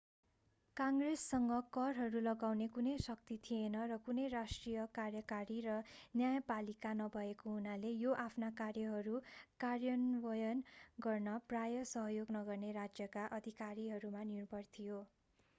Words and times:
कङ्ग्रेससँग 0.77 1.51
करहरू 1.73 2.21
लगाउने 2.21 2.67
कुनै 2.77 2.93
शक्ति 3.01 3.35
थिएन 3.43 3.75
र 3.91 3.97
कुनै 4.07 4.23
राष्ट्रिय 4.31 4.85
कार्यकारी 4.95 5.59
र 5.67 5.75
न्यायपालिका 6.15 6.95
नभएको 6.97 7.53
हुनाले 7.53 7.93
यो 7.97 8.17
आफ्ना 8.23 8.51
कार्यहरू 8.57 9.21
कार्यान्वयन 9.59 10.65
गर्न 11.03 11.37
प्रायः 11.49 11.89
सहयोग 11.93 12.37
नगर्ने 12.37 12.75
राज्यका 12.77 13.29
अधिकारीहरूमा 13.35 14.29
निर्भर 14.29 14.69
थियो 14.75 15.01